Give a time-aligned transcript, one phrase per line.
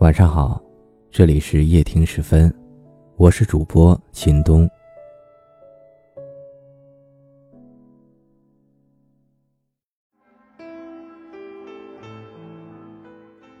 [0.00, 0.58] 晚上好，
[1.10, 2.50] 这里是夜听时分，
[3.16, 4.66] 我是主播秦东。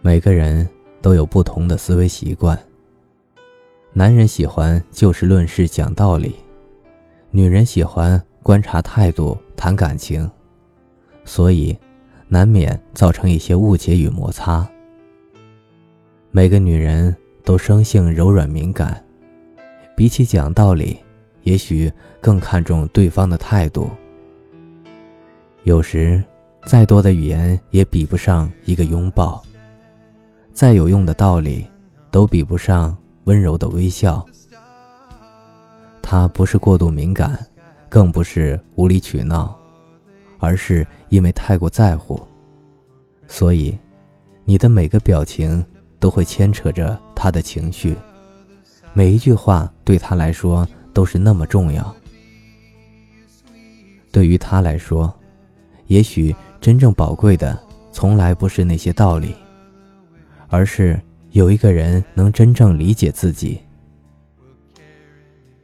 [0.00, 0.66] 每个人
[1.02, 2.58] 都有不同的思维习惯。
[3.92, 6.34] 男人喜欢就事论事讲道理，
[7.30, 10.28] 女人喜欢观察态度谈感情，
[11.22, 11.78] 所以
[12.28, 14.66] 难免造成一些误解与摩擦。
[16.32, 19.04] 每个女人都生性柔软敏感，
[19.96, 20.96] 比起讲道理，
[21.42, 23.90] 也许更看重对方的态度。
[25.64, 26.22] 有时，
[26.66, 29.42] 再多的语言也比不上一个拥抱；
[30.52, 31.66] 再有用的道理，
[32.12, 34.24] 都比不上温柔的微笑。
[36.00, 37.44] 她不是过度敏感，
[37.88, 39.58] 更不是无理取闹，
[40.38, 42.20] 而是因为太过在乎，
[43.26, 43.76] 所以，
[44.44, 45.66] 你的每个表情。
[46.00, 47.94] 都会牵扯着他的情绪，
[48.94, 51.94] 每一句话对他来说都是那么重要。
[54.10, 55.14] 对于他来说，
[55.86, 57.56] 也许真正宝贵的
[57.92, 59.36] 从来不是那些道理，
[60.48, 63.60] 而是有一个人能真正理解自己。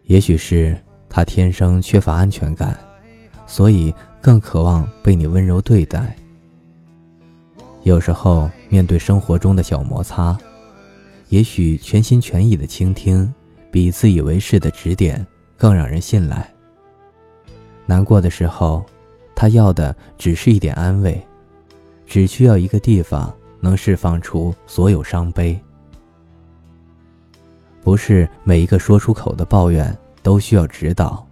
[0.04, 2.78] 也许是他天生缺乏安全感，
[3.46, 6.16] 所以更渴望被你温柔对待。
[7.86, 10.36] 有时候，面对生活中的小摩擦，
[11.28, 13.32] 也许全心全意的倾听，
[13.70, 15.24] 比自以为是的指点
[15.56, 16.52] 更让人信赖。
[17.86, 18.84] 难过的时候，
[19.36, 21.24] 他要的只是一点安慰，
[22.08, 25.56] 只需要一个地方能释放出所有伤悲。
[27.84, 31.24] 不是每一个说出口的抱怨都需要指导，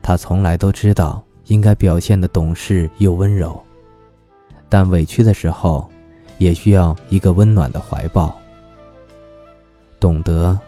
[0.00, 3.60] 他从来都知道应该表现的懂事又温柔。
[4.70, 5.86] 但委屈的时候，
[6.38, 8.34] 也需要一个温暖的怀抱。
[9.98, 10.58] 懂得，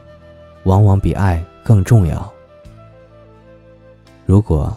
[0.65, 2.31] 往往比爱更重要。
[4.27, 4.77] 如果，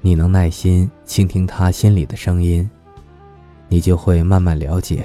[0.00, 2.68] 你能耐心倾听他心里的声音，
[3.68, 5.04] 你就会慢慢了解，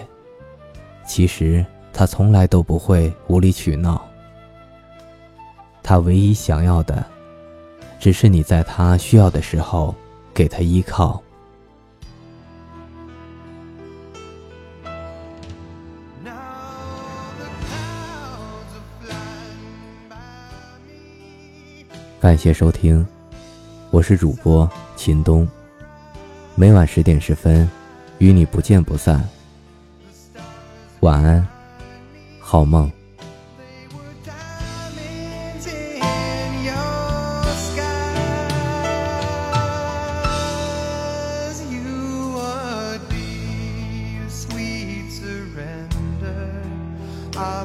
[1.05, 4.01] 其实他从来都不会无理取闹。
[5.83, 7.03] 他唯一想要的，
[7.99, 9.93] 只是你在他需要的时候
[10.33, 11.21] 给他依靠。
[22.25, 23.05] 感谢收听，
[23.91, 25.47] 我是主播秦东。
[26.55, 27.69] 每晚十点十分，
[28.17, 29.23] 与你不见不散。
[31.01, 31.47] 晚安，
[32.39, 32.91] 好梦。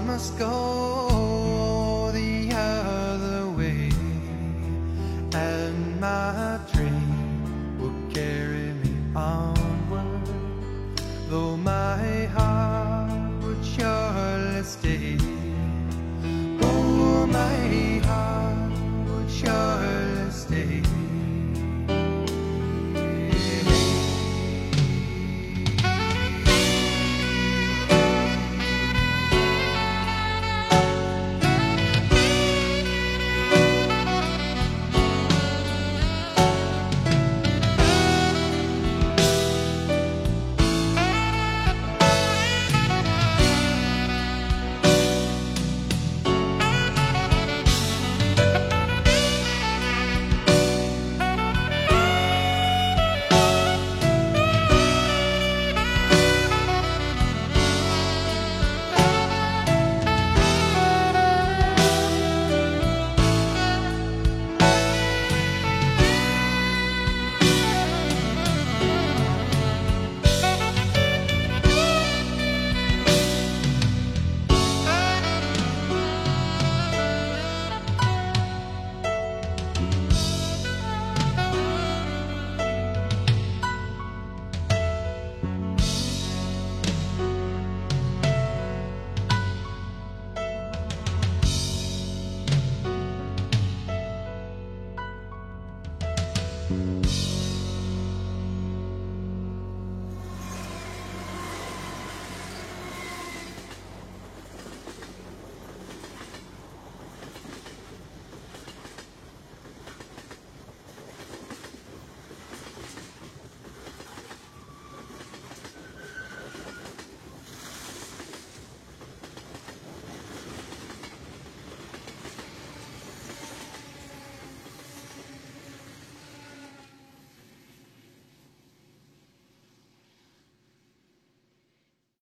[0.06, 0.90] my dream will
[5.35, 6.80] and my dreams.